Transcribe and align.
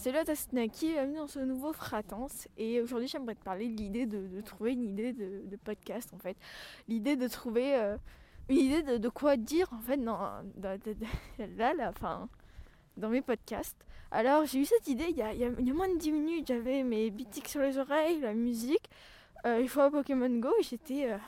Salut 0.00 0.16
à 0.16 0.24
Tasnaki, 0.24 0.92
bienvenue 0.92 1.18
dans 1.18 1.26
ce 1.26 1.40
nouveau 1.40 1.74
Fratance. 1.74 2.48
Et 2.56 2.80
aujourd'hui, 2.80 3.06
j'aimerais 3.06 3.34
te 3.34 3.44
parler 3.44 3.68
de 3.68 3.76
l'idée 3.76 4.06
de, 4.06 4.40
trouver 4.40 4.72
une 4.72 4.84
idée 4.84 5.12
de, 5.12 5.56
podcast 5.62 6.14
en 6.14 6.18
fait. 6.18 6.38
L'idée 6.88 7.16
de 7.16 7.28
trouver 7.28 7.74
euh, 7.74 7.98
une 8.48 8.56
idée 8.56 8.98
de, 8.98 9.08
quoi 9.10 9.36
dire 9.36 9.70
en 9.74 9.80
fait 9.80 9.98
dans, 9.98 10.18
là, 10.62 11.74
là, 11.74 11.90
enfin, 11.90 12.30
dans 12.96 13.10
mes 13.10 13.20
podcasts. 13.20 13.76
Alors, 14.10 14.46
j'ai 14.46 14.60
eu 14.60 14.64
cette 14.64 14.88
idée 14.88 15.08
il 15.10 15.18
y 15.18 15.22
a, 15.22 15.34
y 15.34 15.44
a, 15.44 15.74
moins 15.74 15.90
de 15.90 15.98
10 15.98 16.12
minutes. 16.12 16.46
J'avais 16.48 16.82
mes 16.82 17.10
bitiques 17.10 17.48
sur 17.48 17.60
les 17.60 17.76
oreilles, 17.76 18.20
la 18.20 18.32
musique. 18.32 18.88
Euh, 19.44 19.60
il 19.60 19.68
faut 19.68 19.82
à 19.82 19.90
Pokémon 19.90 20.30
Go 20.30 20.48
et 20.60 20.62
j'étais. 20.62 21.12
Euh, 21.12 21.18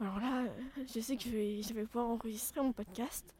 alors 0.00 0.18
là, 0.20 0.44
je 0.86 1.00
sais 1.00 1.18
que 1.18 1.24
je 1.24 1.28
vais, 1.28 1.60
je 1.60 1.74
vais 1.74 1.84
pouvoir 1.84 2.08
enregistrer 2.08 2.62
mon 2.62 2.72
podcast. 2.72 3.34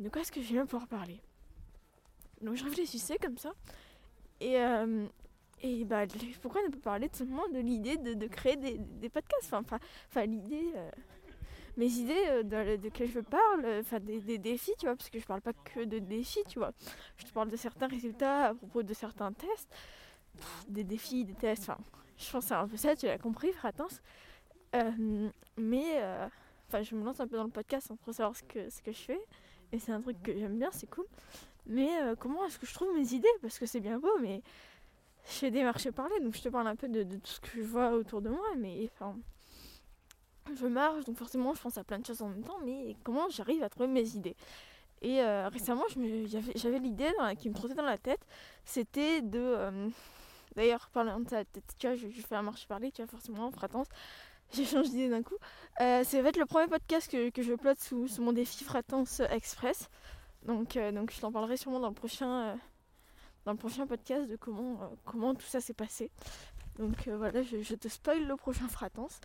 De 0.00 0.08
quoi 0.08 0.22
est-ce 0.22 0.32
que 0.32 0.42
je 0.42 0.54
vais 0.54 0.64
pouvoir 0.64 0.88
parler? 0.88 1.20
Donc 2.44 2.56
je 2.56 2.64
réfléchissais 2.64 3.16
comme 3.18 3.38
ça. 3.38 3.52
Et, 4.40 4.58
euh, 4.58 5.06
et 5.62 5.84
bah, 5.84 6.04
pourquoi 6.42 6.62
ne 6.62 6.68
pas 6.68 6.78
parler 6.78 7.08
tout 7.08 7.18
simplement 7.18 7.48
de 7.48 7.58
l'idée 7.58 7.96
de, 7.96 8.26
créer 8.26 8.56
des, 8.56 8.78
des, 8.78 9.08
podcasts? 9.08 9.52
Enfin, 9.52 10.26
l'idée. 10.26 10.72
Euh, 10.76 10.90
mes 11.76 11.90
idées 11.90 12.24
euh, 12.28 12.42
de, 12.44 12.76
de 12.76 12.90
je 13.04 13.18
parle, 13.18 13.66
enfin 13.80 13.98
des, 13.98 14.20
des, 14.20 14.38
défis, 14.38 14.74
tu 14.78 14.86
vois, 14.86 14.94
parce 14.94 15.10
que 15.10 15.18
je 15.18 15.26
parle 15.26 15.40
pas 15.40 15.52
que 15.52 15.84
de 15.84 15.98
défis, 15.98 16.44
tu 16.48 16.60
vois. 16.60 16.72
Je 17.16 17.24
te 17.24 17.32
parle 17.32 17.50
de 17.50 17.56
certains 17.56 17.88
résultats 17.88 18.50
à 18.50 18.54
propos 18.54 18.84
de 18.84 18.94
certains 18.94 19.32
tests, 19.32 19.74
des 20.68 20.84
défis, 20.84 21.24
des 21.24 21.34
tests, 21.34 21.68
enfin, 21.68 21.78
je 22.16 22.30
pense 22.30 22.44
que 22.44 22.48
c'est 22.48 22.54
un 22.54 22.68
peu 22.68 22.76
ça, 22.76 22.94
tu 22.94 23.06
l'as 23.06 23.18
compris, 23.18 23.52
Fratance. 23.52 24.00
mais, 25.56 26.00
enfin, 26.68 26.82
je 26.82 26.94
me 26.94 27.04
lance 27.04 27.18
un 27.18 27.26
peu 27.26 27.36
dans 27.36 27.42
le 27.42 27.50
podcast 27.50 27.88
sans 27.88 27.96
trop 27.96 28.12
savoir 28.12 28.36
ce 28.36 28.44
que, 28.44 28.70
ce 28.70 28.80
que 28.80 28.92
je 28.92 29.02
fais. 29.02 29.20
Et 29.72 29.80
c'est 29.80 29.90
un 29.90 30.00
truc 30.00 30.22
que 30.22 30.32
j'aime 30.32 30.56
bien, 30.56 30.70
c'est 30.70 30.88
cool. 30.88 31.06
Mais 31.66 31.88
euh, 32.02 32.14
comment 32.18 32.44
est-ce 32.44 32.58
que 32.58 32.66
je 32.66 32.74
trouve 32.74 32.94
mes 32.94 33.12
idées? 33.14 33.28
Parce 33.40 33.58
que 33.58 33.66
c'est 33.66 33.80
bien 33.80 33.98
beau, 33.98 34.18
mais 34.20 34.42
je 35.26 35.32
fais 35.32 35.50
des 35.50 35.62
marchés 35.62 35.92
parler, 35.92 36.18
donc 36.20 36.34
je 36.34 36.42
te 36.42 36.48
parle 36.48 36.66
un 36.66 36.76
peu 36.76 36.88
de, 36.88 37.02
tout 37.02 37.20
ce 37.24 37.40
que 37.40 37.48
je 37.56 37.62
vois 37.62 37.92
autour 37.92 38.20
de 38.20 38.28
moi. 38.28 38.46
Mais 38.58 38.90
enfin, 38.92 39.16
je 40.54 40.66
marche, 40.66 41.04
donc 41.04 41.16
forcément 41.16 41.54
je 41.54 41.62
pense 41.62 41.78
à 41.78 41.84
plein 41.84 41.98
de 41.98 42.06
choses 42.06 42.20
en 42.20 42.28
même 42.28 42.44
temps, 42.44 42.58
mais 42.64 42.96
comment 43.02 43.28
j'arrive 43.30 43.62
à 43.62 43.68
trouver 43.68 43.88
mes 43.88 44.16
idées? 44.16 44.36
Et 45.00 45.22
euh, 45.22 45.48
récemment, 45.48 45.84
j'avais 46.54 46.78
l'idée 46.78 47.10
qui 47.38 47.48
me 47.48 47.54
trottait 47.54 47.74
dans 47.74 47.82
la 47.82 47.98
tête, 47.98 48.24
c'était 48.64 49.20
de... 49.22 49.38
Euh, 49.38 49.88
d'ailleurs, 50.56 50.88
parlant 50.92 51.20
de 51.20 51.28
ça, 51.28 51.44
tu 51.78 51.86
vois, 51.86 51.96
je, 51.96 52.08
fais 52.08 52.36
un 52.36 52.42
marché 52.42 52.66
parler, 52.66 52.90
tu 52.90 53.02
vois, 53.02 53.10
forcément, 53.10 53.46
en 53.46 53.50
fratance 53.50 53.88
j'ai 54.52 54.64
changé 54.66 54.90
d'idée 54.90 55.08
d'un 55.08 55.22
coup. 55.22 55.36
C'est 55.78 56.20
va 56.20 56.28
être 56.28 56.36
le 56.36 56.46
premier 56.46 56.68
podcast 56.68 57.10
que, 57.10 57.42
je 57.42 57.52
upload 57.52 57.78
sous, 57.78 58.06
sous, 58.08 58.22
mon 58.22 58.32
défi 58.32 58.62
Fratance 58.62 59.20
Express. 59.30 59.88
Donc, 60.44 60.76
euh, 60.76 60.92
donc 60.92 61.10
je 61.10 61.20
t'en 61.20 61.32
parlerai 61.32 61.56
sûrement 61.56 61.80
dans 61.80 61.88
le 61.88 61.94
prochain, 61.94 62.48
euh, 62.48 62.54
dans 63.44 63.52
le 63.52 63.58
prochain 63.58 63.86
podcast 63.86 64.28
de 64.28 64.36
comment, 64.36 64.82
euh, 64.82 64.86
comment 65.04 65.34
tout 65.34 65.46
ça 65.46 65.60
s'est 65.60 65.74
passé. 65.74 66.10
Donc 66.78 67.06
voilà, 67.06 67.42
je, 67.42 67.74
te 67.76 67.86
spoil 67.86 68.26
le 68.26 68.34
prochain 68.34 68.66
Fratance. 68.66 69.20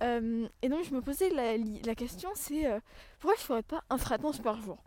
et 0.00 0.68
donc 0.68 0.84
je 0.84 0.92
me 0.92 1.00
posais 1.00 1.30
la, 1.30 1.56
la 1.56 1.94
question, 1.94 2.28
c'est 2.34 2.66
pourquoi 3.20 3.36
je 3.36 3.42
ferais 3.42 3.62
pas 3.62 3.84
un 3.88 3.98
Fratance 3.98 4.40
par 4.40 4.60
jour? 4.60 4.82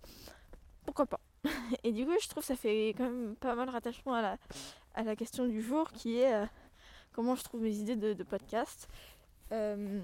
Pourquoi 0.84 1.06
pas? 1.06 1.22
Et 1.86 1.94
du 1.94 2.06
coup, 2.06 2.12
je 2.22 2.28
trouve 2.28 2.44
que 2.44 2.48
ça 2.48 2.58
fait 2.58 2.90
quand 2.98 3.06
même 3.06 3.38
pas 3.38 3.56
mal 3.56 3.70
rattachement 3.70 4.14
à 4.14 4.22
la, 4.22 4.38
à 4.94 5.04
la 5.04 5.16
question 5.16 5.48
du 5.48 5.62
jour 5.62 5.90
qui 5.94 6.18
est 6.18 6.34
comment 7.14 7.36
je 7.36 7.46
trouve 7.46 7.62
mes 7.62 7.76
idées 7.78 7.96
de, 7.96 8.24
podcast. 8.24 8.90
Je 9.50 10.02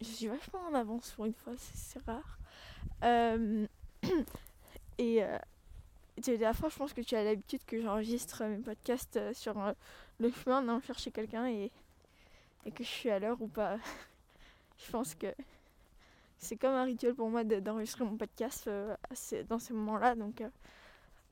suis 0.00 0.28
vachement 0.28 0.60
en 0.70 0.74
avance 0.74 1.10
pour 1.10 1.26
une 1.26 1.34
fois, 1.34 1.52
c'est 1.58 2.00
rare. 2.06 2.38
Euh, 5.00 5.38
et 6.16 6.28
euh, 6.28 6.38
la 6.38 6.54
fois, 6.54 6.68
je 6.68 6.76
pense 6.76 6.92
que 6.92 7.00
tu 7.00 7.14
as 7.14 7.24
l'habitude 7.24 7.64
que 7.66 7.80
j'enregistre 7.80 8.44
mes 8.44 8.58
podcasts 8.58 9.16
euh, 9.16 9.34
sur 9.34 9.56
le 10.18 10.30
chemin 10.30 10.62
d'en 10.62 10.80
chercher 10.80 11.10
quelqu'un 11.10 11.46
et, 11.46 11.70
que 12.74 12.82
je 12.82 12.88
suis 12.88 13.10
à 13.10 13.18
l'heure 13.18 13.40
ou 13.40 13.48
pas. 13.48 13.78
je 14.78 14.90
pense 14.90 15.14
que 15.14 15.28
c'est 16.38 16.56
comme 16.56 16.74
un 16.74 16.84
rituel 16.84 17.14
pour 17.14 17.30
moi 17.30 17.44
d'enregistrer 17.44 18.04
mon 18.04 18.16
podcast 18.16 18.68
dans 19.48 19.58
ces 19.58 19.72
moments-là. 19.72 20.14
Donc, 20.14 20.42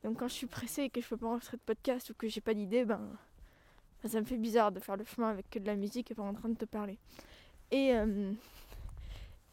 donc 0.02 0.18
quand 0.18 0.28
je 0.28 0.34
suis 0.34 0.46
pressée 0.46 0.82
et 0.82 0.90
que 0.90 1.00
je 1.00 1.08
peux 1.08 1.16
pas 1.16 1.26
enregistrer 1.26 1.56
de 1.56 1.62
podcast 1.62 2.10
ou 2.10 2.14
que 2.14 2.28
j'ai 2.28 2.40
pas 2.40 2.54
d'idée, 2.54 2.84
ben 2.84 3.00
ça 4.08 4.20
me 4.20 4.26
fait 4.26 4.36
bizarre 4.36 4.70
de 4.70 4.80
faire 4.80 4.96
le 4.96 5.04
chemin 5.04 5.30
avec 5.30 5.48
que 5.50 5.58
de 5.58 5.66
la 5.66 5.76
musique 5.76 6.10
et 6.10 6.14
pas 6.14 6.22
en 6.22 6.34
train 6.34 6.48
de 6.48 6.56
te 6.56 6.64
parler. 6.64 6.98
Et, 7.70 7.94
euh, 7.94 8.32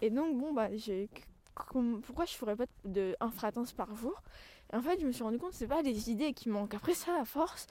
et 0.02 0.10
donc, 0.10 0.38
bon, 0.38 0.54
bah, 0.54 0.76
j'ai. 0.76 1.10
Pourquoi 1.56 2.26
je 2.26 2.34
ferais 2.34 2.56
pas 2.56 2.66
de 2.86 3.16
un 3.20 3.32
fratance 3.32 3.74
par 3.74 3.96
jour? 3.96 4.22
Et 4.74 4.76
en 4.76 4.82
fait, 4.82 5.00
je 5.00 5.06
me 5.06 5.12
suis 5.12 5.24
rendu 5.24 5.38
compte 5.38 5.52
que 5.52 5.58
c'est 5.58 5.68
pas 5.68 5.84
des 5.84 6.10
idées 6.10 6.34
qui 6.34 6.50
manquent. 6.50 6.74
Après 6.74 6.94
ça, 6.94 7.20
à 7.20 7.26
force, 7.26 7.68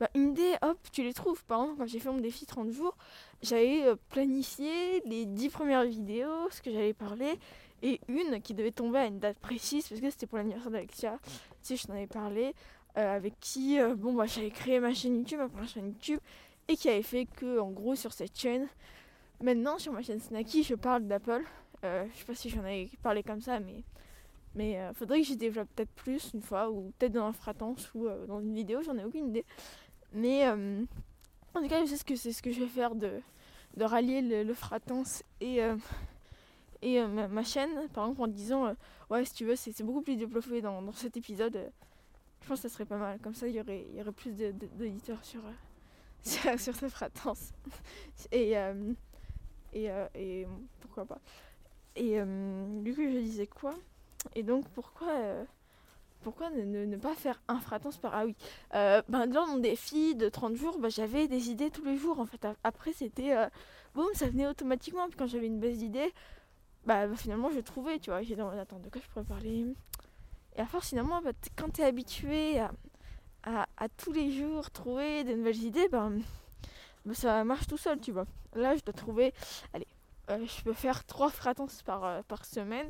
bah, 0.00 0.08
une 0.14 0.30
idée, 0.30 0.54
hop, 0.62 0.78
tu 0.92 1.02
les 1.02 1.14
trouves. 1.14 1.44
Par 1.44 1.62
exemple, 1.62 1.78
quand 1.78 1.86
j'ai 1.86 2.00
fait 2.00 2.10
mon 2.10 2.18
défi 2.18 2.46
30 2.46 2.70
jours, 2.70 2.96
j'avais 3.42 3.84
euh, 3.84 3.96
planifié 4.10 5.00
les 5.06 5.26
10 5.26 5.48
premières 5.48 5.84
vidéos, 5.84 6.50
ce 6.50 6.60
que 6.60 6.70
j'allais 6.72 6.94
parler, 6.94 7.38
et 7.82 8.00
une 8.08 8.40
qui 8.42 8.54
devait 8.54 8.72
tomber 8.72 8.98
à 8.98 9.06
une 9.06 9.18
date 9.18 9.38
précise, 9.38 9.88
parce 9.88 10.00
que 10.00 10.10
c'était 10.10 10.26
pour 10.26 10.38
l'anniversaire 10.38 10.70
d'Alexia. 10.70 11.18
Tu 11.22 11.30
sais, 11.62 11.76
je 11.76 11.86
t'en 11.86 11.94
avais 11.94 12.06
parlé. 12.06 12.54
Euh, 12.98 13.16
avec 13.16 13.40
qui 13.40 13.80
euh, 13.80 13.94
bon 13.94 14.12
bah 14.12 14.26
j'avais 14.26 14.50
créé 14.50 14.78
ma 14.78 14.92
chaîne 14.92 15.16
YouTube, 15.16 15.38
ma 15.38 15.48
première 15.48 15.66
chaîne 15.68 15.86
YouTube, 15.86 16.20
et 16.68 16.76
qui 16.76 16.90
avait 16.90 17.02
fait 17.02 17.24
que 17.24 17.58
en 17.58 17.70
gros 17.70 17.94
sur 17.94 18.12
cette 18.12 18.38
chaîne, 18.38 18.68
maintenant 19.40 19.78
sur 19.78 19.94
ma 19.94 20.02
chaîne 20.02 20.20
Snacky, 20.20 20.62
je 20.62 20.74
parle 20.74 21.06
d'Apple. 21.06 21.42
Euh, 21.84 22.06
je 22.12 22.18
sais 22.18 22.24
pas 22.24 22.34
si 22.34 22.48
j'en 22.48 22.60
avais 22.60 22.88
parlé 23.02 23.22
comme 23.22 23.40
ça, 23.40 23.60
mais 23.60 23.84
mais 24.54 24.78
faudrait 24.94 25.20
que 25.20 25.26
j'y 25.26 25.36
développe 25.36 25.68
peut-être 25.74 25.92
plus 25.92 26.32
une 26.34 26.42
fois, 26.42 26.70
ou 26.70 26.92
peut-être 26.98 27.12
dans 27.12 27.24
un 27.24 27.32
fratance 27.32 27.92
ou 27.94 28.06
dans 28.28 28.40
une 28.40 28.54
vidéo, 28.54 28.82
j'en 28.82 28.98
ai 28.98 29.04
aucune 29.04 29.28
idée. 29.28 29.46
Mais 30.12 30.46
en 30.46 31.62
tout 31.62 31.68
cas, 31.68 31.80
je 31.80 31.86
sais 31.86 31.96
ce 31.96 32.04
que 32.04 32.16
c'est 32.16 32.32
ce 32.32 32.42
que 32.42 32.52
je 32.52 32.60
vais 32.60 32.66
faire 32.66 32.94
de, 32.94 33.20
de 33.78 33.84
rallier 33.84 34.20
le, 34.20 34.54
fratance 34.54 35.22
et 35.40 35.60
et 36.82 37.02
ma, 37.06 37.44
chaîne, 37.44 37.88
par 37.94 38.04
exemple 38.04 38.22
en 38.22 38.28
disant 38.28 38.76
ouais 39.08 39.24
si 39.24 39.32
tu 39.32 39.46
veux 39.46 39.56
c'est 39.56 39.82
beaucoup 39.82 40.02
plus 40.02 40.16
développé 40.16 40.60
dans, 40.60 40.82
dans 40.82 40.92
cet 40.92 41.16
épisode 41.16 41.72
je 42.42 42.48
pense 42.48 42.60
que 42.60 42.68
ça 42.68 42.74
serait 42.74 42.84
pas 42.84 42.96
mal. 42.96 43.18
Comme 43.20 43.34
ça, 43.34 43.46
il 43.46 43.54
y 43.54 43.60
aurait, 43.60 43.86
y 43.94 44.00
aurait 44.00 44.12
plus 44.12 44.32
d'auditeurs 44.32 45.24
sur, 45.24 45.40
euh, 45.40 45.52
sur, 46.22 46.58
sur 46.58 46.74
cette 46.74 46.90
fratance. 46.90 47.52
et, 48.32 48.58
euh, 48.58 48.92
et, 49.72 49.90
euh, 49.90 50.06
et 50.14 50.46
pourquoi 50.80 51.04
pas. 51.04 51.20
Et 51.96 52.18
du 52.82 52.94
coup, 52.94 53.02
je 53.02 53.18
disais 53.18 53.46
quoi? 53.46 53.74
Et 54.34 54.42
donc, 54.42 54.68
pourquoi 54.70 55.12
pourquoi 56.22 56.50
ne, 56.50 56.96
pas 56.96 57.14
faire 57.16 57.42
un 57.48 57.58
fratance 57.58 57.96
par 57.96 58.14
ah 58.14 58.24
oui 58.24 58.36
ben 58.72 59.26
dans 59.26 59.44
mon 59.48 59.58
défi 59.58 60.14
de 60.14 60.28
30 60.28 60.54
jours 60.54 60.78
bah, 60.78 60.88
j'avais 60.88 61.26
des 61.26 61.50
idées 61.50 61.68
tous 61.68 61.84
les 61.84 61.96
jours 61.96 62.20
en 62.20 62.26
fait. 62.26 62.46
Après 62.62 62.92
c'était 62.92 63.34
boum 63.94 64.06
ça 64.14 64.28
venait 64.28 64.46
automatiquement. 64.46 65.08
Puis 65.08 65.16
quand 65.16 65.26
j'avais 65.26 65.48
une 65.48 65.58
baisse 65.58 65.78
d'idées 65.78 66.12
bah, 66.86 67.08
finalement 67.16 67.50
je 67.50 67.58
trouvais 67.58 67.98
tu 67.98 68.10
vois. 68.10 68.20
Attends 68.60 68.78
de 68.78 68.88
quoi 68.88 69.00
je 69.02 69.08
pourrais 69.08 69.24
parler? 69.24 69.66
Et 70.56 70.60
à 70.60 70.66
force, 70.66 70.88
finalement, 70.90 71.20
quand 71.56 71.70
tu 71.70 71.80
es 71.80 71.84
habitué 71.84 72.58
à, 72.58 72.70
à, 73.44 73.88
tous 73.88 74.12
les 74.12 74.30
jours 74.30 74.70
trouver 74.70 75.24
de 75.24 75.32
nouvelles 75.34 75.62
idées, 75.62 75.88
ben, 75.88 76.20
bah, 77.06 77.14
ça 77.14 77.44
marche 77.44 77.66
tout 77.66 77.78
seul, 77.78 78.00
tu 78.00 78.12
vois. 78.12 78.26
Là, 78.54 78.76
je 78.76 78.82
dois 78.82 78.92
trouver. 78.92 79.32
Allez, 79.72 79.86
euh, 79.86 79.91
je 80.28 80.62
peux 80.62 80.72
faire 80.72 81.04
trois 81.04 81.30
fréquences 81.30 81.82
par, 81.82 82.04
euh, 82.04 82.22
par 82.26 82.44
semaine. 82.44 82.88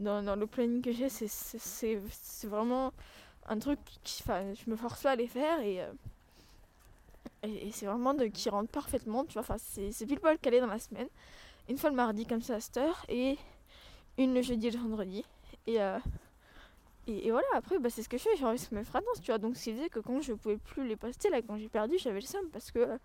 Dans, 0.00 0.22
dans, 0.22 0.36
le 0.36 0.46
planning 0.46 0.82
que 0.82 0.92
j'ai, 0.92 1.08
c'est 1.08 2.00
vraiment 2.44 2.92
un 3.46 3.58
truc 3.58 3.78
qui. 4.02 4.22
Je 4.26 4.70
me 4.70 4.76
force 4.76 5.02
pas 5.02 5.12
à 5.12 5.16
les 5.16 5.28
faire 5.28 5.60
et. 5.60 5.82
Euh, 5.82 5.92
et, 7.42 7.70
c'est 7.72 7.84
vraiment 7.84 8.14
de, 8.14 8.24
qui 8.24 8.48
rentre 8.48 8.70
parfaitement, 8.70 9.24
tu 9.24 9.34
vois. 9.34 9.42
Enfin, 9.42 9.56
c'est 9.58 10.06
pile 10.06 10.18
poil 10.18 10.38
calé 10.38 10.60
dans 10.60 10.66
la 10.66 10.78
semaine. 10.78 11.08
Une 11.68 11.76
fois 11.76 11.90
le 11.90 11.96
mardi, 11.96 12.26
comme 12.26 12.40
ça, 12.40 12.56
à 12.56 12.60
cette 12.60 12.78
heure. 12.78 13.04
Et 13.08 13.36
une 14.16 14.34
le 14.34 14.42
jeudi 14.42 14.68
et 14.68 14.70
le 14.70 14.78
vendredi. 14.78 15.24
Et. 15.66 15.78
Et, 17.06 17.30
voilà, 17.30 17.46
après, 17.54 17.78
bah, 17.78 17.90
c'est 17.90 18.02
ce 18.02 18.08
que 18.08 18.16
je 18.16 18.22
fais, 18.22 18.36
j'enregistre 18.36 18.72
mes 18.72 18.84
fragrances, 18.84 19.20
tu 19.20 19.26
vois. 19.26 19.38
Donc, 19.38 19.56
ce 19.56 19.64
qui 19.64 19.72
faisait 19.74 19.90
que 19.90 20.00
quand 20.00 20.22
je 20.22 20.32
pouvais 20.32 20.56
plus 20.56 20.86
les 20.86 20.96
poster, 20.96 21.28
là, 21.28 21.42
quand 21.42 21.58
j'ai 21.58 21.68
perdu, 21.68 21.98
j'avais 21.98 22.20
le 22.20 22.26
seum 22.26 22.48
parce 22.50 22.70
que 22.70 22.78
euh, 22.78 22.98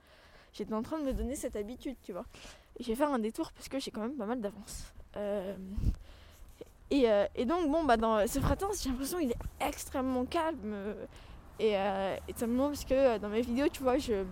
j'étais 0.54 0.74
en 0.74 0.82
train 0.82 1.00
de 1.00 1.06
me 1.06 1.14
donner 1.14 1.36
cette 1.36 1.56
habitude, 1.56 1.96
tu 2.02 2.12
vois. 2.12 2.26
Et 2.80 2.84
j'ai 2.84 2.96
fait 2.96 3.04
un 3.04 3.20
détour 3.20 3.52
parce 3.52 3.70
que 3.70 3.80
j'ai 3.80 3.92
quand 3.92 4.02
même 4.02 4.16
pas 4.16 4.26
mal 4.26 4.42
d'avance. 4.42 4.94
Euh, 5.18 5.56
et, 6.92 7.10
euh, 7.10 7.26
et, 7.36 7.46
donc, 7.46 7.70
bon, 7.70 7.84
bah, 7.84 7.98
dans 7.98 8.26
ce 8.28 8.40
fratance, 8.40 8.84
j'ai 8.84 8.90
l'impression 8.90 9.20
qu'il 9.20 9.32
est 9.32 9.38
extrêmement 9.60 10.26
calme. 10.26 10.96
et, 11.60 11.74
et 11.74 12.34
simplement 12.36 12.68
parce 12.68 12.86
que 12.86 13.18
dans 13.18 13.30
mes 13.30 13.42
vidéos, 13.42 13.68
tu 13.70 13.84
vois, 13.84 13.98
je 13.98 14.24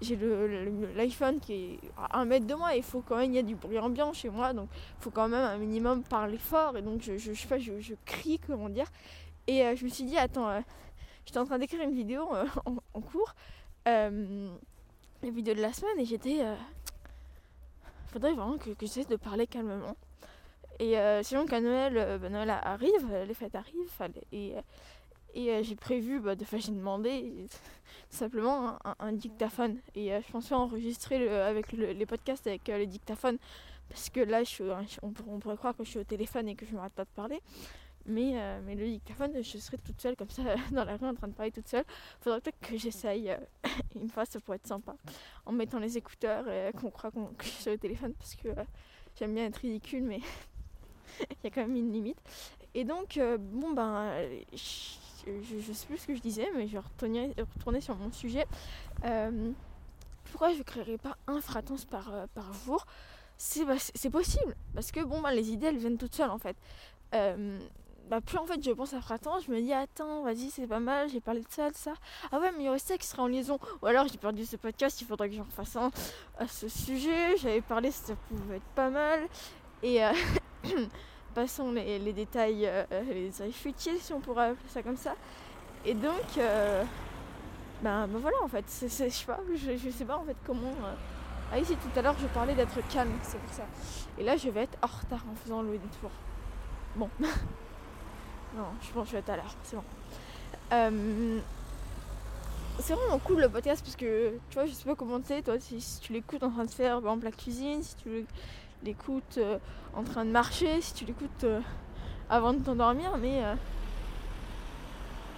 j'ai 0.00 0.16
l'iPhone 0.16 1.34
le, 1.34 1.40
qui 1.40 1.52
est 1.52 1.78
à 1.96 2.20
un 2.20 2.24
mètre 2.24 2.46
de 2.46 2.54
moi 2.54 2.74
il 2.74 2.82
faut 2.82 3.00
quand 3.00 3.16
même 3.16 3.32
il 3.32 3.36
y 3.36 3.38
a 3.38 3.42
du 3.42 3.54
bruit 3.54 3.78
ambiant 3.78 4.12
chez 4.12 4.30
moi 4.30 4.52
donc 4.52 4.68
il 4.72 5.02
faut 5.02 5.10
quand 5.10 5.28
même 5.28 5.44
un 5.44 5.58
minimum 5.58 6.02
parler 6.02 6.38
fort 6.38 6.76
et 6.76 6.82
donc 6.82 7.02
je, 7.02 7.18
je, 7.18 7.32
je 7.32 7.40
sais 7.40 7.48
pas 7.48 7.58
je, 7.58 7.80
je, 7.80 7.94
crie 8.04 8.38
comment 8.46 8.68
dire 8.68 8.86
et 9.46 9.64
euh, 9.64 9.76
je 9.76 9.84
me 9.84 9.88
suis 9.88 10.04
dit 10.04 10.16
attends 10.16 10.48
euh, 10.48 10.60
j'étais 11.24 11.38
en 11.38 11.44
train 11.44 11.58
d'écrire 11.58 11.82
une 11.82 11.94
vidéo 11.94 12.28
euh, 12.34 12.46
en, 12.64 13.00
cours 13.00 13.34
la 15.22 15.30
vidéo 15.30 15.54
de 15.54 15.60
la 15.60 15.72
semaine 15.72 15.98
et 15.98 16.04
j'étais 16.04 16.44
faudrait 18.08 18.32
vraiment 18.32 18.58
que, 18.58 18.70
j'essaie 18.80 19.04
de 19.04 19.16
parler 19.16 19.46
calmement 19.46 19.96
et 20.78 20.96
sinon 21.22 21.46
quand 21.48 21.60
Noël, 21.60 22.18
bah, 22.20 22.28
Noël 22.28 22.50
arrive 22.50 23.24
les 23.26 23.34
fêtes 23.34 23.54
arrivent 23.54 23.90
et 24.32 24.54
Et 25.34 25.50
euh, 25.50 25.62
j'ai 25.62 25.76
prévu, 25.76 26.20
bah, 26.20 26.34
de, 26.34 26.44
j'ai 26.52 26.72
demandé 26.72 27.46
simplement 28.10 28.78
un, 28.98 29.12
dictaphone. 29.12 29.78
Et 29.94 30.10
je 30.10 30.32
pense 30.32 30.48
pas 30.48 30.56
enregistrer 30.56 31.18
le, 31.18 31.30
avec 31.42 31.72
les 31.72 32.06
podcasts 32.06 32.46
avec 32.46 32.66
les 32.68 32.86
dictaphones. 32.86 33.38
Parce 33.88 34.10
que 34.10 34.20
là, 34.20 34.44
je 34.44 34.62
on, 35.02 35.10
pourrait 35.12 35.56
croire 35.56 35.76
que 35.76 35.84
je 35.84 35.90
suis 35.90 35.98
au 35.98 36.04
téléphone 36.04 36.48
et 36.48 36.54
que 36.54 36.66
je 36.66 36.74
m'arrête 36.74 36.92
pas 36.92 37.04
de 37.04 37.10
parler. 37.14 37.40
Mais, 38.08 38.32
euh, 38.34 38.60
mais 38.64 38.74
le 38.74 38.86
dictaphone, 38.86 39.32
je 39.34 39.58
serais 39.58 39.76
toute 39.76 40.00
seule 40.00 40.16
comme 40.16 40.30
ça 40.30 40.42
dans 40.72 40.84
la 40.84 40.96
rue 40.96 41.06
en 41.06 41.14
train 41.14 41.28
de 41.28 41.34
parler 41.34 41.52
toute 41.52 41.68
seule. 41.68 41.84
Faudrait 42.20 42.40
peut-être 42.40 42.58
que 42.60 42.76
j'essaye 42.78 43.30
euh, 43.30 43.36
une 43.94 44.08
fois, 44.08 44.24
ça 44.24 44.40
pourrait 44.40 44.56
être 44.56 44.66
sympa. 44.66 44.96
En 45.44 45.52
mettant 45.52 45.78
les 45.78 45.98
écouteurs 45.98 46.48
et 46.48 46.72
qu'on 46.72 46.90
croit 46.90 47.10
qu'on, 47.10 47.26
que 47.26 47.44
je 47.44 47.50
suis 47.50 47.70
au 47.70 47.76
téléphone 47.76 48.14
parce 48.14 48.34
que 48.34 48.48
euh, 48.48 48.64
j'aime 49.18 49.34
bien 49.34 49.44
être 49.44 49.56
ridicule, 49.56 50.04
mais 50.04 50.20
il 51.20 51.36
y 51.44 51.46
a 51.48 51.50
quand 51.50 51.60
même 51.60 51.76
une 51.76 51.92
limite. 51.92 52.18
Et 52.74 52.84
donc, 52.84 53.18
bon 53.38 53.72
ben, 53.72 54.10
je, 54.52 55.72
sais 55.72 55.86
plus 55.86 55.98
ce 55.98 56.06
que 56.06 56.14
je 56.14 56.20
disais, 56.20 56.48
mais 56.54 56.66
je 56.66 56.74
vais 56.74 56.78
retourner, 56.78 57.80
sur 57.80 57.96
mon 57.96 58.12
sujet. 58.12 58.46
pourquoi 60.30 60.52
je 60.52 60.58
ne 60.58 60.62
créerais 60.62 60.98
pas 60.98 61.16
un 61.26 61.40
fratance 61.40 61.84
par, 61.84 62.28
par 62.34 62.52
jour? 62.52 62.86
C'est 63.36 64.10
possible 64.10 64.54
parce 64.74 64.92
que 64.92 65.00
bon 65.00 65.20
bah 65.20 65.32
les 65.32 65.50
idées 65.50 65.68
elles 65.68 65.78
viennent 65.78 65.96
toutes 65.96 66.14
seules 66.14 66.30
en 66.30 66.38
fait 66.38 66.56
bah, 68.08 68.20
plus 68.20 68.38
en 68.38 68.46
fait 68.46 68.62
je 68.62 68.70
pense 68.70 68.94
à 68.94 69.00
Fratan, 69.00 69.38
je 69.40 69.50
me 69.50 69.60
dis 69.60 69.72
attends, 69.72 70.22
vas-y, 70.22 70.50
c'est 70.50 70.66
pas 70.66 70.80
mal, 70.80 71.08
j'ai 71.08 71.20
parlé 71.20 71.40
de 71.40 71.46
ça, 71.50 71.70
de 71.70 71.76
ça. 71.76 71.92
Ah 72.32 72.38
ouais, 72.38 72.50
mais 72.52 72.64
il 72.64 72.66
y 72.66 72.68
aurait 72.68 72.78
ça 72.78 72.96
qui 72.96 73.06
serait 73.06 73.22
en 73.22 73.26
liaison. 73.26 73.58
Ou 73.82 73.86
alors 73.86 74.06
j'ai 74.08 74.18
perdu 74.18 74.44
ce 74.44 74.56
podcast, 74.56 75.00
il 75.00 75.06
faudrait 75.06 75.28
que 75.28 75.36
j'en 75.36 75.44
fasse 75.44 75.76
un 75.76 75.90
à 76.38 76.48
ce 76.48 76.68
sujet. 76.68 77.36
J'avais 77.36 77.60
parlé, 77.60 77.90
ça 77.90 78.14
pouvait 78.28 78.56
être 78.56 78.74
pas 78.74 78.90
mal. 78.90 79.20
Et 79.82 80.04
euh, 80.04 80.12
passons 81.34 81.72
les, 81.72 81.98
les 81.98 82.12
détails, 82.12 82.66
euh, 82.66 82.84
les 83.08 83.30
détails 83.30 83.52
futiles, 83.52 83.98
si 84.00 84.12
on 84.12 84.20
pourrait 84.20 84.48
appeler 84.50 84.68
ça 84.68 84.82
comme 84.82 84.96
ça. 84.96 85.14
Et 85.84 85.94
donc, 85.94 86.38
euh, 86.38 86.84
ben, 87.82 88.06
voilà 88.06 88.36
en 88.42 88.48
fait, 88.48 88.64
je 88.82 88.88
sais 88.88 89.10
pas, 89.26 89.40
je, 89.54 89.76
je, 89.76 89.90
sais 89.90 90.04
pas 90.04 90.16
en 90.16 90.24
fait 90.24 90.36
comment. 90.46 90.72
Ah 91.52 91.58
ici 91.58 91.76
tout 91.76 91.98
à 91.98 92.02
l'heure 92.02 92.16
je 92.20 92.26
parlais 92.26 92.54
d'être 92.54 92.86
calme, 92.88 93.12
c'est 93.22 93.38
pour 93.38 93.52
ça. 93.52 93.64
Et 94.18 94.22
là 94.22 94.36
je 94.36 94.50
vais 94.50 94.62
être 94.62 94.76
en 94.82 94.86
retard 94.86 95.24
en 95.30 95.34
faisant 95.36 95.62
le 95.62 95.78
détour. 95.78 96.10
Bon. 96.96 97.08
Non, 98.56 98.64
je 98.82 98.90
pense 98.92 99.04
que 99.04 99.08
je 99.08 99.12
vais 99.12 99.18
être 99.18 99.30
à 99.30 99.36
l'heure, 99.36 99.54
c'est 99.62 99.76
bon. 99.76 99.84
Euh, 100.72 101.38
c'est 102.80 102.94
vraiment 102.94 103.18
cool 103.18 103.40
le 103.40 103.48
podcast 103.48 103.82
parce 103.82 103.96
que 103.96 104.32
tu 104.50 104.54
vois, 104.54 104.66
je 104.66 104.72
sais 104.72 104.84
pas 104.84 104.94
comment 104.94 105.20
c'est, 105.22 105.42
toi, 105.42 105.58
si, 105.58 105.82
tu 106.00 106.12
l'écoutes 106.12 106.42
en 106.42 106.50
train 106.50 106.64
de 106.64 106.70
faire 106.70 107.00
par 107.02 107.14
exemple 107.14 107.36
cuisine, 107.36 107.82
si 107.82 107.96
tu 107.96 108.26
l'écoutes 108.84 109.38
euh, 109.38 109.58
en 109.94 110.02
train 110.02 110.24
de 110.24 110.30
marcher, 110.30 110.80
si 110.80 110.94
tu 110.94 111.04
l'écoutes 111.04 111.44
euh, 111.44 111.60
avant 112.30 112.52
de 112.52 112.60
t'endormir, 112.60 113.16
mais. 113.18 113.42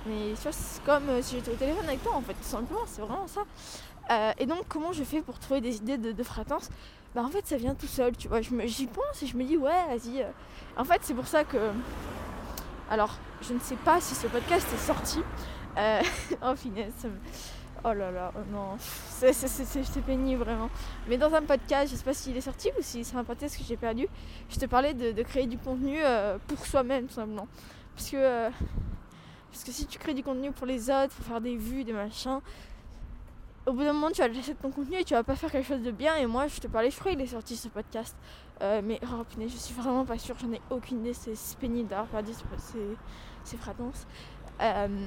mais 0.07 0.35
tu 0.35 0.43
vois, 0.43 0.53
c'est 0.53 0.83
comme 0.85 1.23
si 1.23 1.37
j'étais 1.37 1.51
au 1.51 1.57
téléphone 1.57 1.87
avec 1.87 2.03
toi 2.03 2.15
en 2.15 2.23
fait, 2.23 2.35
tout 2.35 2.43
simplement, 2.43 2.81
c'est 2.87 3.03
vraiment 3.03 3.27
ça. 3.27 3.43
et 4.39 4.47
donc, 4.47 4.65
comment 4.69 4.93
je 4.93 5.03
fais 5.03 5.23
pour 5.23 5.39
trouver 5.39 5.61
des 5.61 5.77
idées 5.77 5.99
de, 5.99 6.13
de 6.13 6.25
Bah, 7.15 7.23
en 7.23 7.29
fait, 7.29 7.47
ça 7.47 7.57
vient 7.57 7.75
tout 7.75 7.87
seul, 7.87 8.17
tu 8.17 8.29
vois. 8.29 8.41
J'y 8.41 8.87
pense 8.87 9.23
et 9.23 9.27
je 9.27 9.37
me 9.37 9.45
dis, 9.45 9.57
ouais, 9.57 9.87
vas-y. 9.89 10.25
En 10.77 10.85
fait, 10.85 11.01
c'est 11.03 11.15
pour 11.15 11.27
ça 11.27 11.45
que 11.45 11.59
alors, 12.91 13.17
je 13.41 13.55
ne 13.55 13.61
sais 13.61 13.77
pas 13.77 14.01
si 14.01 14.17
ce 14.17 14.27
podcast 14.27 14.67
est 14.75 14.85
sorti. 14.85 15.21
Euh, 15.79 16.03
oh, 16.43 16.57
finesse. 16.57 17.07
Oh 17.85 17.93
là 17.93 18.11
là, 18.11 18.33
oh 18.37 18.41
non. 18.53 18.77
C'est 18.79 20.05
pénible 20.05 20.43
vraiment. 20.43 20.69
Mais 21.09 21.17
dans 21.17 21.33
un 21.33 21.43
podcast, 21.43 21.87
je 21.87 21.93
ne 21.95 21.99
sais 21.99 22.05
pas 22.05 22.13
s'il 22.13 22.37
est 22.37 22.41
sorti 22.41 22.69
ou 22.77 22.83
si 22.83 23.05
c'est 23.05 23.17
un 23.17 23.23
podcast 23.23 23.57
que 23.57 23.63
j'ai 23.63 23.77
perdu. 23.77 24.09
Je 24.49 24.59
te 24.59 24.67
parlais 24.67 24.93
de, 24.93 25.23
créer 25.23 25.47
du 25.47 25.57
contenu 25.57 25.99
euh, 26.03 26.37
pour 26.49 26.67
soi-même, 26.67 27.07
tout 27.07 27.15
simplement. 27.15 27.47
Parce 27.95 28.11
que, 28.11 28.17
euh, 28.17 28.51
parce 29.53 29.63
que 29.63 29.71
si 29.71 29.87
tu 29.87 29.97
crées 29.99 30.15
du 30.15 30.25
contenu 30.25 30.51
pour 30.51 30.67
les 30.67 30.91
autres, 30.91 31.15
pour 31.15 31.25
faire 31.25 31.41
des 31.41 31.57
vues, 31.57 31.85
des 31.85 31.93
machins, 31.93 32.41
au 33.67 33.73
bout 33.73 33.85
d'un 33.85 33.93
moment, 33.93 34.11
tu 34.11 34.21
vas 34.21 34.29
laisser 34.29 34.55
ton 34.55 34.71
contenu 34.71 34.97
et 34.97 35.05
tu 35.05 35.15
vas 35.15 35.23
pas 35.23 35.37
faire 35.37 35.51
quelque 35.51 35.67
chose 35.67 35.83
de 35.83 35.91
bien. 35.91 36.17
Et 36.17 36.27
moi, 36.27 36.47
je 36.49 36.61
te 36.61 36.67
parlais, 36.67 36.91
je 36.91 36.99
crois 36.99 37.13
qu'il 37.13 37.21
est 37.21 37.27
sorti 37.27 37.57
ce 37.57 37.69
podcast. 37.69 38.17
Euh, 38.63 38.81
mais 38.85 39.01
oh 39.03 39.25
je 39.39 39.49
suis 39.49 39.75
vraiment 39.75 40.05
pas 40.05 40.19
sûre, 40.19 40.37
j'en 40.41 40.53
ai 40.53 40.61
aucune 40.71 41.01
idée. 41.01 41.15
C'est 41.15 41.59
pénible 41.59 41.89
d'avoir 41.89 42.09
perdu 42.09 42.33
ces 43.45 43.57
fréquences. 43.57 44.07
Euh, 44.61 45.07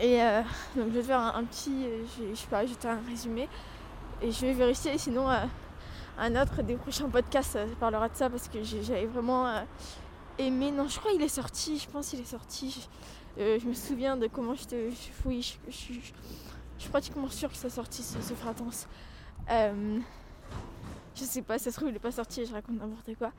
et 0.00 0.22
euh, 0.22 0.42
donc, 0.76 0.88
je 0.88 0.94
vais 0.94 1.02
faire 1.02 1.20
un, 1.20 1.44
petit. 1.44 1.86
Je, 2.18 2.34
sais 2.34 2.46
pas, 2.48 2.66
je 2.66 2.74
un 2.86 3.00
résumé. 3.08 3.48
Et 4.20 4.30
je 4.30 4.46
vais 4.46 4.52
vérifier, 4.52 4.98
sinon, 4.98 5.28
un 6.18 6.42
autre 6.42 6.62
des 6.62 6.76
prochains 6.76 7.08
podcasts 7.08 7.58
parlera 7.80 8.08
de 8.08 8.16
ça 8.16 8.30
parce 8.30 8.48
que 8.48 8.62
j'avais 8.62 9.06
vraiment 9.06 9.64
aimé. 10.38 10.70
Non, 10.70 10.88
je 10.88 10.98
crois 10.98 11.12
qu'il 11.12 11.22
est 11.22 11.28
sorti, 11.28 11.78
je 11.78 11.88
pense 11.88 12.08
qu'il 12.08 12.20
est 12.20 12.24
sorti. 12.24 12.88
Je, 13.36 13.66
me 13.66 13.74
souviens 13.74 14.16
de 14.16 14.26
comment 14.26 14.54
j'étais. 14.54 14.90
Oui, 15.24 15.42
je, 15.42 15.72
je, 15.72 16.12
je 16.82 16.86
suis 16.86 16.90
pratiquement 16.90 17.28
sûre 17.28 17.48
que 17.48 17.56
ça 17.56 17.70
sorti 17.70 18.02
ce, 18.02 18.34
fratance. 18.34 18.88
Euh, 19.52 20.00
je 21.14 21.22
sais 21.22 21.40
pas, 21.40 21.56
ça 21.56 21.70
se 21.70 21.76
trouve 21.76 21.90
il 21.90 21.94
est 21.94 22.00
pas 22.00 22.10
sorti 22.10 22.40
et 22.40 22.44
je 22.44 22.52
raconte 22.52 22.80
n'importe 22.80 23.16
quoi. 23.16 23.30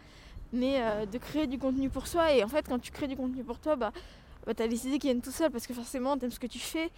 Mais 0.53 0.81
euh, 0.81 1.05
de 1.05 1.17
créer 1.17 1.45
du 1.45 1.59
contenu 1.59 1.89
pour 1.89 2.07
soi 2.07 2.31
et 2.31 2.41
en 2.41 2.47
fait 2.47 2.65
quand 2.69 2.79
tu 2.79 2.93
crées 2.93 3.09
du 3.09 3.17
contenu 3.17 3.43
pour 3.43 3.59
toi, 3.59 3.75
bah, 3.75 3.91
bah 4.47 4.53
t'as 4.53 4.65
les 4.65 4.87
idées 4.87 4.97
qui 4.97 5.07
viennent 5.07 5.21
tout 5.21 5.31
seul 5.31 5.51
parce 5.51 5.67
que 5.67 5.73
forcément 5.73 6.17
t'aimes 6.17 6.31
ce 6.31 6.39
que 6.39 6.47
tu 6.47 6.59
fais 6.59 6.89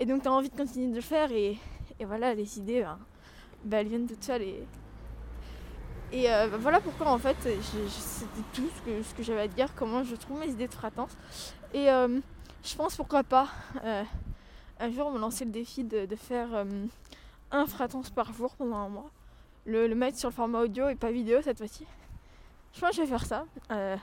et 0.00 0.04
donc 0.04 0.22
t'as 0.24 0.30
envie 0.30 0.48
de 0.48 0.56
continuer 0.56 0.90
de 0.90 0.96
le 0.96 1.00
faire 1.00 1.30
et, 1.30 1.58
voilà 2.00 2.34
les 2.34 2.58
idées 2.58 2.84
bah, 3.64 3.76
elles 3.76 3.86
viennent 3.86 4.08
toutes 4.08 4.24
seules 4.24 4.42
et, 4.42 4.66
et 6.10 6.28
euh, 6.28 6.48
bah, 6.48 6.56
voilà 6.58 6.80
pourquoi 6.80 7.06
en 7.06 7.18
fait 7.18 7.36
c'était 7.40 8.42
tout 8.52 8.68
ce 8.74 8.82
que, 8.82 9.02
ce 9.04 9.14
que 9.14 9.22
j'avais 9.22 9.42
à 9.42 9.48
dire, 9.48 9.72
comment 9.76 10.02
je 10.02 10.16
trouve 10.16 10.40
mes 10.40 10.48
idées 10.48 10.66
de 10.66 10.74
fratance. 10.74 11.16
Et 11.72 11.86
je 11.86 12.76
pense 12.76 12.96
pourquoi 12.96 13.22
pas 13.22 13.46
un 14.84 14.90
jour 14.90 15.10
me 15.10 15.18
lancer 15.18 15.46
le 15.46 15.50
défi 15.50 15.82
de, 15.82 16.06
faire 16.14 16.48
euh, 16.52 16.64
un 17.50 17.66
fratance 17.66 18.10
par 18.10 18.34
jour 18.34 18.54
pendant 18.56 18.76
un 18.76 18.88
mois. 18.90 19.10
Le, 19.64 19.88
mettre 19.94 20.18
sur 20.18 20.28
le 20.28 20.34
format 20.34 20.60
audio 20.60 20.90
et 20.90 20.94
pas 20.94 21.10
vidéo 21.10 21.40
cette 21.42 21.56
fois-ci. 21.56 21.86
Je 22.74 22.80
pense 22.80 22.90
que 22.90 22.96
je 22.96 23.00
vais 23.02 23.06
faire 23.06 23.24
ça. 23.24 23.46
Euh, 23.70 23.96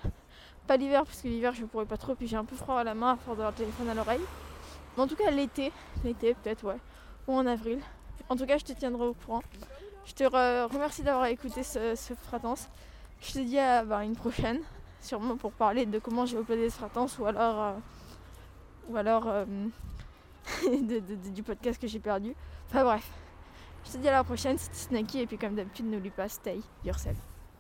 pas 0.65 0.77
l'hiver 0.77 1.05
parce 1.05 1.21
que 1.21 1.27
l'hiver 1.27 1.53
je 1.53 1.65
pourrais 1.65 1.85
pas 1.85 1.97
trop 1.97 2.15
puis 2.15 2.27
j'ai 2.27 2.35
un 2.35 2.45
peu 2.45 2.55
froid 2.55 2.79
à 2.79 2.83
la 2.83 2.95
main 2.95 3.11
à 3.11 3.15
force 3.15 3.37
d'avoir 3.37 3.51
le 3.51 3.57
téléphone 3.57 3.89
à 3.89 3.93
l'oreille. 3.93 4.21
Mais 4.97 5.03
en 5.03 5.07
tout 5.07 5.15
cas 5.15 5.29
l'été, 5.29 5.71
l'été 6.03 6.33
peut-être 6.33 6.63
ouais, 6.63 6.79
ou 7.27 7.33
en 7.33 7.45
avril. 7.45 7.79
En 8.29 8.35
tout 8.35 8.47
cas 8.47 8.57
je 8.57 8.65
te 8.65 8.73
tiendrai 8.73 9.05
au 9.05 9.13
courant. 9.13 9.43
Je 10.05 10.13
te 10.13 10.23
remercie 10.23 11.03
d'avoir 11.03 11.27
écouté 11.27 11.61
ce, 11.61 11.93
ce, 11.95 12.15
fratance. 12.15 12.69
Je 13.21 13.33
te 13.33 13.39
dis 13.39 13.59
à 13.59 13.85
bah, 13.85 14.03
une 14.03 14.15
prochaine, 14.15 14.61
sûrement 14.99 15.37
pour 15.37 15.51
parler 15.51 15.85
de 15.85 15.99
comment 15.99 16.25
j'ai 16.25 16.39
uploadé 16.39 16.71
ce 16.71 16.77
fratance 16.77 17.19
ou 17.19 17.25
alors, 17.27 17.61
euh, 17.61 17.73
ou 18.89 18.97
alors 18.97 19.27
du 21.33 21.43
podcast 21.43 21.81
que 21.81 21.87
j'ai 21.87 21.99
perdu. 21.99 22.33
Enfin 22.69 22.83
bref. 22.83 23.09
Je 23.86 23.91
te 23.93 23.97
dis 23.97 24.07
à 24.07 24.12
la 24.12 24.24
prochaine, 24.24 24.57
c'était 24.57 24.77
Snacky 24.77 25.21
et 25.21 25.27
puis 25.27 25.38
comme 25.38 25.55
d'habitude 25.55 25.88
n'oublie 25.88 26.12
pas, 26.12 26.29
stay 26.29 26.59
yourself. 26.86 27.30